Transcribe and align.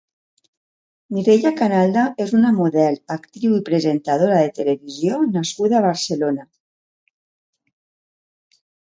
Mireia 1.15 1.49
Canalda 1.57 2.05
és 2.23 2.31
una 2.37 2.53
model, 2.59 2.95
actriu 3.15 3.53
i 3.57 3.59
presentadora 3.67 4.39
de 4.43 4.47
televisió 4.59 5.19
nascuda 5.35 5.77
a 5.81 5.83
Barcelona. 5.87 6.47